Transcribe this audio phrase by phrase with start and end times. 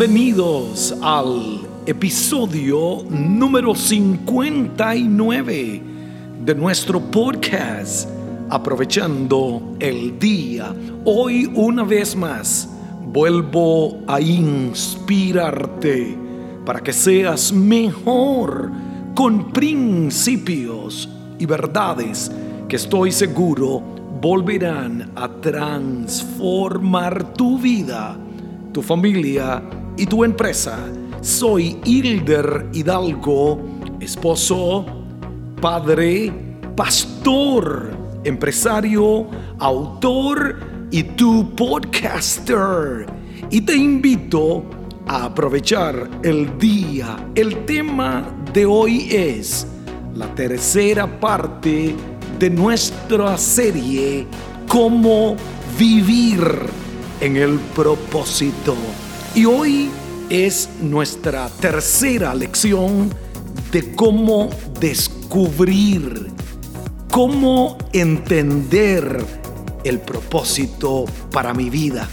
[0.00, 5.82] Bienvenidos al episodio número 59
[6.42, 8.08] de nuestro podcast
[8.48, 10.74] Aprovechando el Día.
[11.04, 12.66] Hoy una vez más
[13.12, 16.16] vuelvo a inspirarte
[16.64, 18.70] para que seas mejor
[19.14, 22.32] con principios y verdades
[22.70, 23.82] que estoy seguro
[24.18, 28.16] volverán a transformar tu vida,
[28.72, 29.62] tu familia
[29.96, 30.78] y tu empresa.
[31.20, 33.60] Soy Hilder Hidalgo,
[34.00, 34.86] esposo,
[35.60, 36.32] padre,
[36.76, 37.90] pastor,
[38.24, 39.26] empresario,
[39.58, 40.58] autor
[40.90, 43.06] y tu podcaster.
[43.50, 44.64] Y te invito
[45.06, 47.16] a aprovechar el día.
[47.34, 49.66] El tema de hoy es
[50.14, 51.94] la tercera parte
[52.38, 54.26] de nuestra serie
[54.66, 55.36] Cómo
[55.78, 56.40] vivir
[57.20, 58.76] en el propósito.
[59.34, 59.90] Y hoy
[60.28, 63.10] es nuestra tercera lección
[63.70, 64.50] de cómo
[64.80, 66.26] descubrir,
[67.12, 69.24] cómo entender
[69.84, 72.08] el propósito para mi vida.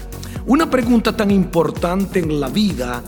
[0.46, 3.02] Una pregunta tan importante en la vida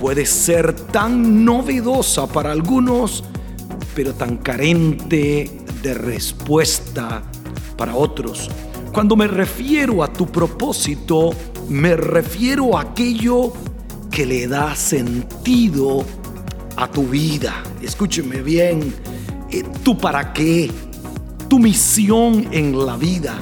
[0.00, 3.22] puede ser tan novedosa para algunos,
[3.94, 7.22] pero tan carente de respuesta
[7.76, 8.50] para otros.
[8.90, 11.30] Cuando me refiero a tu propósito,
[11.70, 13.52] me refiero a aquello
[14.10, 16.04] que le da sentido
[16.76, 17.62] a tu vida.
[17.80, 18.92] Escúcheme bien,
[19.50, 20.68] eh, tu para qué,
[21.48, 23.38] tu misión en la vida.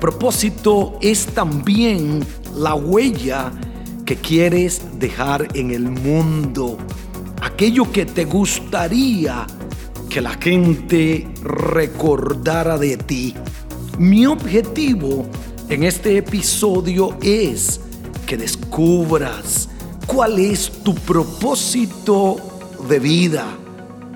[0.00, 2.24] Propósito es también
[2.56, 3.52] la huella
[4.06, 6.78] que quieres dejar en el mundo,
[7.42, 9.46] aquello que te gustaría
[10.08, 13.34] que la gente recordara de ti.
[13.98, 15.28] Mi objetivo
[15.70, 17.80] en este episodio es
[18.26, 19.68] que descubras
[20.04, 22.38] cuál es tu propósito
[22.88, 23.46] de vida.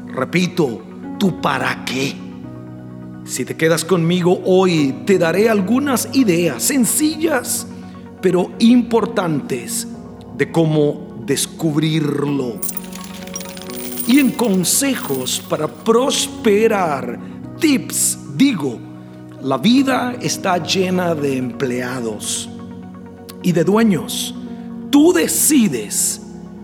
[0.09, 0.83] Repito,
[1.17, 2.17] tu para qué.
[3.25, 7.69] Si te quedas conmigo hoy, te daré algunas ideas sencillas,
[8.21, 9.87] pero importantes
[10.37, 12.59] de cómo descubrirlo
[14.09, 17.19] y en consejos para prosperar.
[17.61, 18.78] Tips, digo,
[19.44, 22.49] la vida está llena de empleados
[23.43, 24.34] y de dueños.
[24.91, 26.22] Tú decides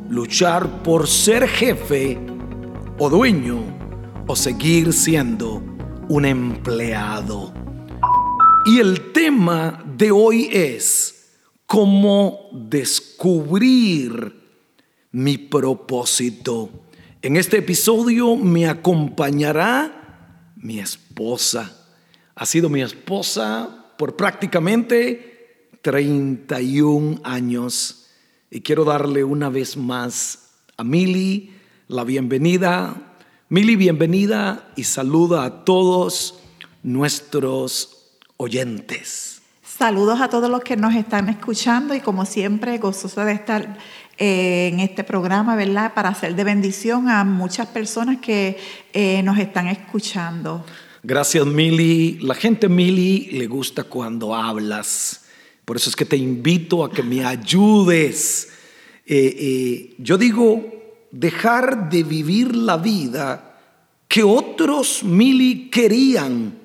[0.09, 2.19] luchar por ser jefe
[2.99, 3.61] o dueño
[4.27, 5.63] o seguir siendo
[6.09, 7.53] un empleado.
[8.65, 11.37] Y el tema de hoy es
[11.67, 14.41] cómo descubrir
[15.13, 16.71] mi propósito.
[17.21, 21.77] En este episodio me acompañará mi esposa.
[22.41, 23.69] Ha sido mi esposa
[23.99, 28.07] por prácticamente 31 años.
[28.51, 31.55] Y quiero darle una vez más a Mili
[31.87, 32.95] la bienvenida.
[33.51, 36.41] Mili, bienvenida y saluda a todos
[36.83, 39.43] nuestros oyentes.
[39.63, 43.77] Saludos a todos los que nos están escuchando y como siempre gozoso de estar
[44.17, 45.93] en este programa, ¿verdad?
[45.93, 48.57] Para hacer de bendición a muchas personas que
[48.95, 50.65] eh, nos están escuchando.
[51.03, 52.19] Gracias, Mili.
[52.21, 55.25] La gente, Mili, le gusta cuando hablas.
[55.65, 58.49] Por eso es que te invito a que me ayudes.
[59.07, 63.59] Eh, eh, yo digo, dejar de vivir la vida
[64.09, 66.59] que otros, Mili, querían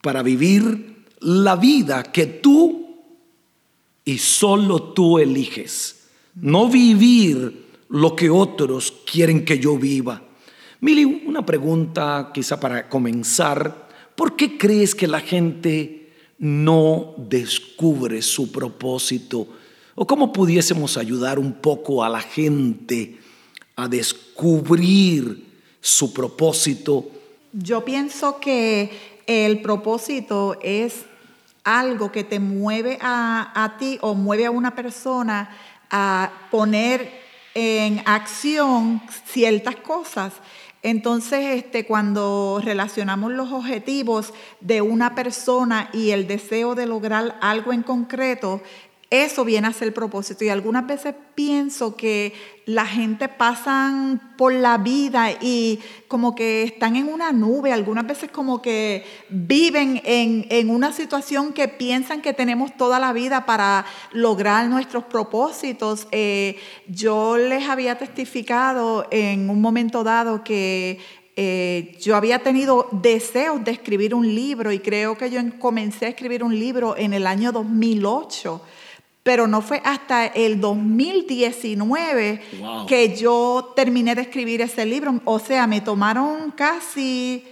[0.00, 3.02] para vivir la vida que tú
[4.04, 5.96] y solo tú eliges
[6.40, 10.22] no vivir lo que otros quieren que yo viva.
[10.80, 13.88] Mili, una pregunta quizá para comenzar.
[14.14, 19.48] ¿Por qué crees que la gente no descubre su propósito?
[19.94, 23.18] ¿O cómo pudiésemos ayudar un poco a la gente
[23.76, 25.46] a descubrir
[25.80, 27.08] su propósito?
[27.52, 28.90] Yo pienso que
[29.26, 31.06] el propósito es
[31.64, 35.56] algo que te mueve a, a ti o mueve a una persona
[35.90, 37.25] a poner
[37.58, 40.34] en acción ciertas cosas.
[40.82, 47.72] Entonces, este, cuando relacionamos los objetivos de una persona y el deseo de lograr algo
[47.72, 48.60] en concreto,
[49.10, 50.44] eso viene a ser el propósito.
[50.44, 52.32] Y algunas veces pienso que
[52.64, 58.30] la gente pasan por la vida y como que están en una nube, algunas veces
[58.32, 64.66] como que viven en, una situación que piensan que tenemos toda la vida para lograr
[64.66, 66.08] nuestros propósitos.
[66.10, 70.98] Eh, yo les había testificado en un momento dado que
[71.36, 76.08] eh, yo había tenido deseos de escribir un libro y creo que yo comencé a
[76.08, 78.60] escribir un libro en el año 2008
[79.26, 82.86] pero no fue hasta el 2019 Wow.
[82.86, 85.20] que yo terminé de escribir ese libro.
[85.24, 87.42] O sea, me tomaron casi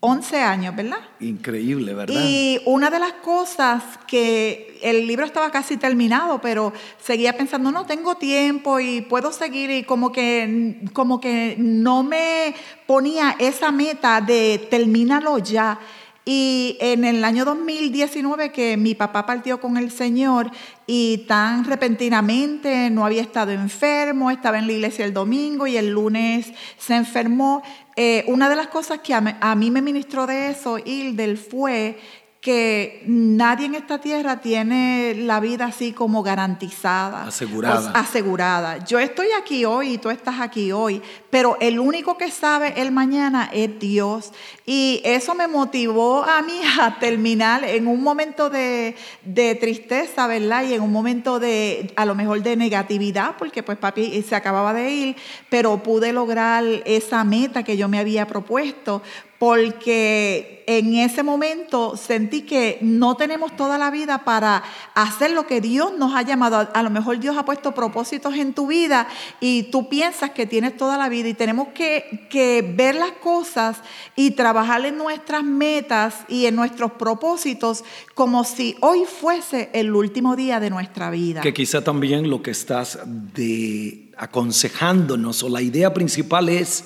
[0.00, 0.98] 11 años, ¿verdad?
[1.20, 2.14] Increíble, ¿verdad?
[2.14, 7.86] Y una de las cosas que el libro estaba casi terminado, pero seguía pensando, no
[7.86, 12.54] tengo tiempo y puedo seguir y como que, como que no me
[12.86, 15.78] ponía esa meta de termínalo ya.
[16.26, 20.50] Y en el año 2019 que mi papá partió con el Señor
[20.86, 25.90] y tan repentinamente no había estado enfermo, estaba en la iglesia el domingo y el
[25.90, 27.62] lunes se enfermó,
[27.96, 31.98] eh, una de las cosas que a, mí me ministró de eso, Hildel, fue
[32.40, 37.24] que nadie en esta tierra tiene la vida así como garantizada.
[37.24, 37.92] Asegurada.
[37.92, 38.84] Asegurada.
[38.84, 41.00] Yo estoy aquí hoy y tú estás aquí hoy,
[41.30, 44.32] pero el único que sabe el mañana es Dios.
[44.66, 50.64] Y eso me motivó a mí a terminar en un momento de, de tristeza, ¿verdad?
[50.64, 54.72] Y en un momento de, a lo mejor de negatividad, porque pues papi se acababa
[54.72, 55.16] de ir,
[55.50, 59.02] pero pude lograr esa meta que yo me había propuesto
[59.38, 64.62] porque en ese momento sentí que no tenemos toda la vida para
[64.94, 66.56] hacer lo que Dios nos ha llamado.
[66.56, 69.06] A, a lo mejor Dios ha puesto propósitos en tu vida
[69.40, 73.78] y tú piensas que tienes toda la vida y tenemos que, que ver las cosas
[74.16, 74.53] y trabajar
[74.84, 77.84] en nuestras metas y en nuestros propósitos
[78.14, 81.40] como si hoy fuese el último día de nuestra vida.
[81.40, 86.84] Que quizá también lo que estás de aconsejándonos o la idea principal es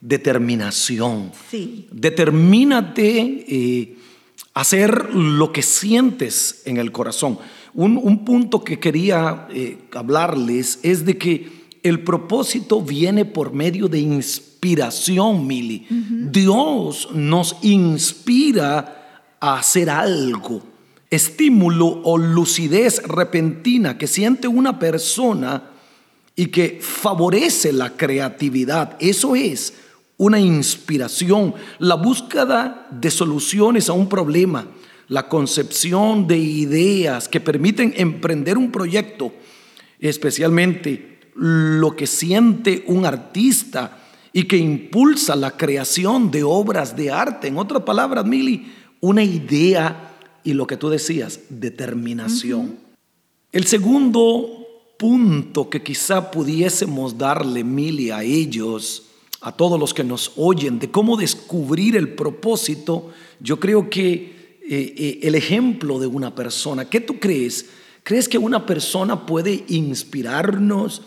[0.00, 1.32] determinación.
[1.50, 1.88] Sí.
[1.92, 3.96] Determínate eh,
[4.54, 7.38] hacer lo que sientes en el corazón.
[7.74, 13.88] Un, un punto que quería eh, hablarles es de que el propósito viene por medio
[13.88, 15.86] de inspiración, Mili.
[15.88, 20.62] Dios nos inspira a hacer algo.
[21.10, 25.70] Estímulo o lucidez repentina que siente una persona
[26.36, 28.96] y que favorece la creatividad.
[29.00, 29.74] Eso es
[30.18, 34.66] una inspiración, la búsqueda de soluciones a un problema,
[35.08, 39.32] la concepción de ideas que permiten emprender un proyecto,
[39.98, 43.99] especialmente lo que siente un artista
[44.32, 47.48] y que impulsa la creación de obras de arte.
[47.48, 52.78] En otras palabras, Mili, una idea y lo que tú decías, determinación.
[53.52, 54.48] El segundo
[54.98, 59.04] punto que quizá pudiésemos darle, Mili, a ellos,
[59.40, 63.10] a todos los que nos oyen, de cómo descubrir el propósito,
[63.40, 67.66] yo creo que eh, eh, el ejemplo de una persona, ¿qué tú crees?
[68.02, 71.02] ¿Crees que una persona puede inspirarnos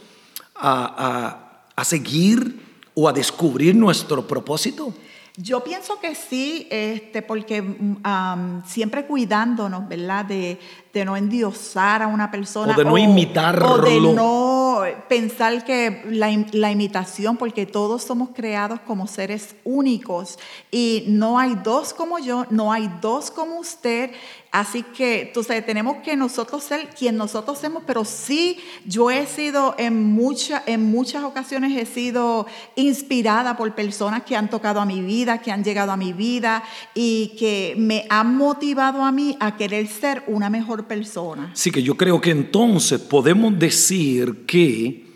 [0.56, 1.40] a, a-
[1.76, 2.60] a seguir
[2.96, 4.94] o a descubrir nuestro propósito?
[5.36, 10.26] Yo pienso que sí, este, porque mm, siempre cuidándonos, ¿verdad?
[10.26, 10.60] De,
[10.94, 12.74] de no endiosar a una persona.
[12.74, 13.72] O de no imitarlo.
[13.72, 20.38] O de no pensar que la imitación, porque todos somos creados como seres únicos
[20.70, 24.12] y no hay dos como yo, no hay dos como usted.
[24.54, 29.74] Así que, entonces, tenemos que nosotros ser quien nosotros somos, pero sí, yo he sido
[29.80, 32.46] en, mucha, en muchas ocasiones, he sido
[32.76, 36.64] inspirada por personas que han tocado a mi vida, que han llegado a mi vida
[36.94, 41.50] y que me han motivado a mí a querer ser una mejor persona.
[41.54, 45.08] Así que yo creo que entonces podemos decir que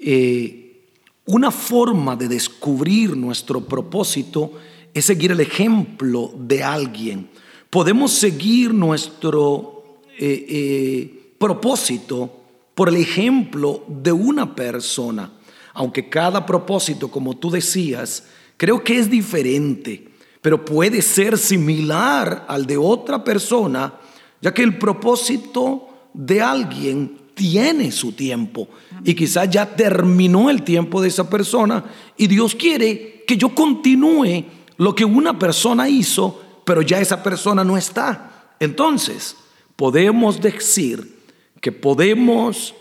[0.00, 0.82] eh,
[1.26, 4.54] una forma de descubrir nuestro propósito
[4.92, 7.30] es seguir el ejemplo de alguien.
[7.70, 12.30] Podemos seguir nuestro eh, eh, propósito
[12.74, 15.30] por el ejemplo de una persona.
[15.72, 18.24] Aunque cada propósito, como tú decías,
[18.56, 20.08] creo que es diferente,
[20.42, 23.94] pero puede ser similar al de otra persona,
[24.40, 28.68] ya que el propósito de alguien tiene su tiempo
[29.04, 31.84] y quizás ya terminó el tiempo de esa persona
[32.16, 34.44] y Dios quiere que yo continúe
[34.76, 38.54] lo que una persona hizo, pero ya esa persona no está.
[38.60, 39.34] Entonces,
[39.74, 41.16] podemos decir
[41.60, 42.76] que podemos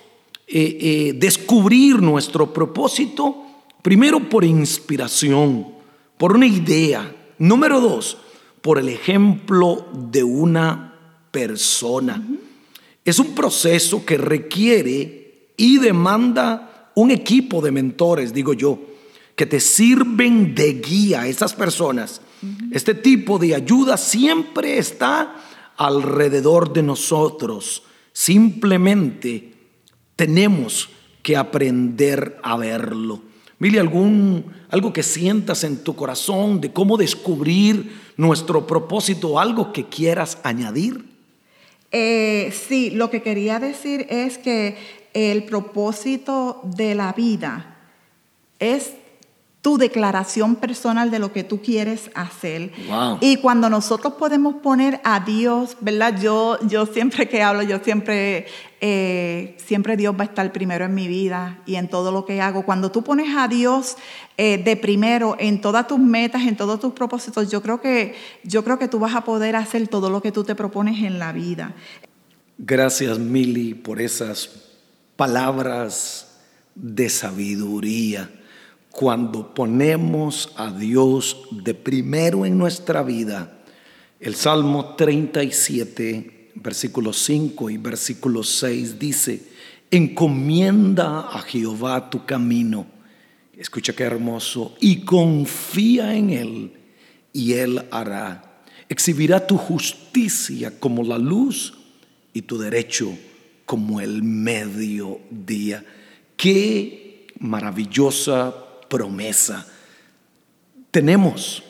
[0.46, 3.36] eh, eh, descubrir nuestro propósito
[3.82, 5.70] primero por inspiración,
[6.20, 7.16] por una idea.
[7.40, 8.18] Número dos,
[8.62, 10.94] por el ejemplo de una
[11.32, 12.24] persona.
[13.04, 18.78] Es un proceso que requiere y demanda un equipo de mentores, digo yo,
[19.36, 22.22] que te sirven de guía a esas personas.
[22.72, 25.36] Este tipo de ayuda siempre está
[25.78, 27.84] alrededor de nosotros.
[28.14, 29.54] Simplemente
[30.16, 30.90] tenemos
[31.22, 33.22] que aprender a verlo.
[33.60, 39.86] Mili, algún algo que sientas en tu corazón de cómo descubrir nuestro propósito, algo que
[39.86, 41.06] quieras añadir.
[41.92, 44.78] Eh, sí, lo que quería decir es que
[45.14, 47.78] el propósito de la vida
[48.60, 48.94] es
[49.70, 52.72] tu declaración personal de lo que tú quieres hacer.
[53.22, 56.20] Y cuando nosotros podemos poner a Dios, ¿verdad?
[56.20, 58.48] Yo, yo siempre que hablo, yo siempre,
[58.82, 62.42] eh, siempre Dios va a estar primero en mi vida y en todo lo que
[62.42, 62.66] hago.
[62.66, 63.96] Cuando tú pones a Dios
[64.38, 68.64] eh, de primero en todas tus metas, en todos tus propósitos, yo creo, que, yo
[68.64, 71.32] creo que tú vas a poder hacer todo lo que tú te propones en la
[71.32, 71.76] vida.
[72.58, 74.50] Gracias, Mili, por esas
[75.16, 76.40] palabras
[76.74, 78.32] de sabiduría
[78.92, 83.60] cuando ponemos a Dios de primero en nuestra vida.
[84.20, 89.44] El Salmo 37, versículo 5 y versículo 6 dice,
[89.92, 92.86] encomienda a Jehová tu camino.
[93.58, 94.76] Escucha qué hermoso.
[94.80, 96.74] Y confía en Él
[97.34, 98.62] y Él hará.
[98.88, 101.74] Exhibirá tu justicia como la luz
[102.34, 103.16] y tu derecho
[103.66, 105.86] como el mediodía.
[106.36, 108.56] Qué maravillosa
[108.90, 109.66] promesa.
[110.92, 111.64] Tenemos,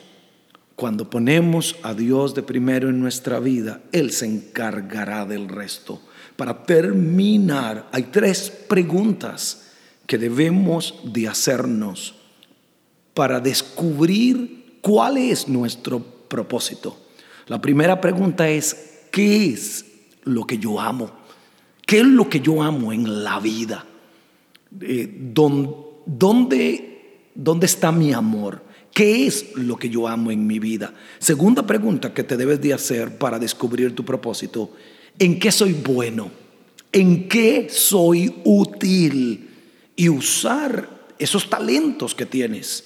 [0.74, 6.00] cuando ponemos a Dios de primero en nuestra vida, Él se encargará del resto.
[6.36, 9.66] Para terminar, hay tres preguntas
[10.06, 12.14] que debemos de hacernos
[13.14, 16.98] para descubrir cuál es nuestro propósito.
[17.46, 19.84] La primera pregunta es, ¿qué es
[20.24, 21.10] lo que yo amo?
[21.84, 23.84] ¿Qué es lo que yo amo en la vida?
[24.80, 26.89] Eh, ¿Dónde
[27.34, 28.62] ¿Dónde está mi amor?
[28.92, 30.92] ¿Qué es lo que yo amo en mi vida?
[31.18, 34.72] Segunda pregunta que te debes de hacer para descubrir tu propósito.
[35.18, 36.30] ¿En qué soy bueno?
[36.92, 39.48] ¿En qué soy útil?
[39.94, 42.84] Y usar esos talentos que tienes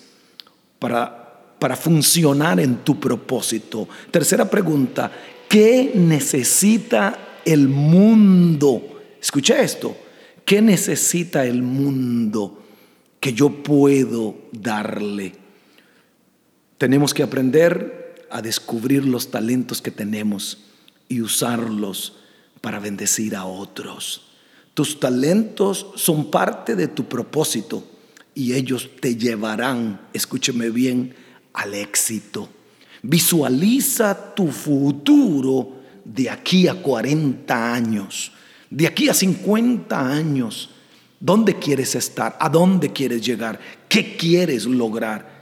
[0.79, 3.89] para, para funcionar en tu propósito.
[4.11, 5.11] Tercera pregunta.
[5.49, 9.01] ¿Qué necesita el mundo?
[9.21, 9.97] Escucha esto.
[10.45, 12.64] ¿Qué necesita el mundo?
[13.25, 15.33] Que yo puedo darle.
[16.77, 20.59] Tenemos que aprender a descubrir los talentos que tenemos
[21.09, 22.19] y usarlos
[22.61, 24.27] para bendecir a otros.
[24.75, 27.83] Tus talentos son parte de tu propósito
[28.35, 31.15] y ellos te llevarán, escúcheme bien,
[31.55, 32.51] al éxito.
[33.01, 38.33] Visualiza tu futuro de aquí a 40 años,
[38.69, 40.74] de aquí a 50 años
[41.21, 42.37] ¿Dónde quieres estar?
[42.41, 43.59] ¿A dónde quieres llegar?
[43.89, 45.35] ¿Qué quieres lograr?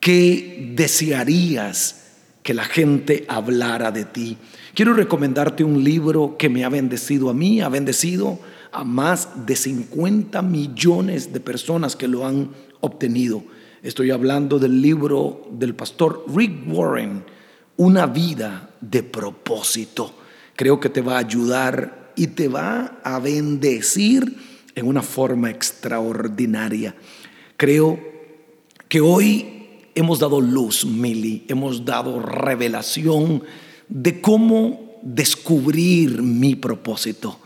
[0.00, 2.02] ¿Qué desearías
[2.42, 4.36] que la gente hablara de ti?
[4.74, 8.38] Quiero recomendarte un libro que me ha bendecido a mí, ha bendecido
[8.72, 12.50] a más de 50 millones de personas que lo han
[12.80, 13.44] obtenido.
[13.82, 17.24] Estoy hablando del libro del pastor Rick Warren,
[17.76, 20.14] Una vida de propósito.
[20.56, 26.94] Creo que te va a ayudar y te va a bendecir en una forma extraordinaria.
[27.56, 27.98] Creo
[28.88, 33.42] que hoy hemos dado luz, Mili, hemos dado revelación
[33.88, 37.38] de cómo descubrir mi propósito.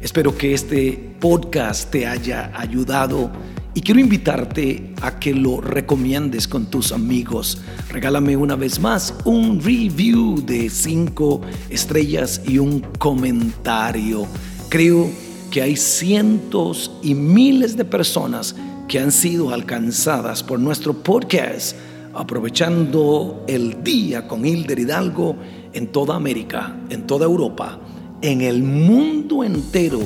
[0.00, 3.30] Espero que este podcast te haya ayudado
[3.74, 7.60] y quiero invitarte a que lo recomiendes con tus amigos.
[7.88, 14.26] Regálame una vez más un review de cinco estrellas y un comentario.
[14.68, 15.10] Creo
[15.54, 18.56] que hay cientos y miles de personas
[18.88, 21.76] que han sido alcanzadas por nuestro podcast,
[22.12, 25.36] aprovechando el día con Hilder Hidalgo
[25.72, 27.78] en toda América, en toda Europa,
[28.20, 30.00] en el mundo entero,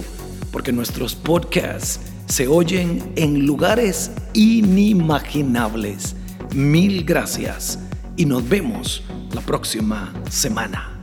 [0.53, 6.15] porque nuestros podcasts se oyen en lugares inimaginables.
[6.55, 7.79] Mil gracias
[8.19, 9.03] y nos vemos
[9.33, 10.95] la próxima semana.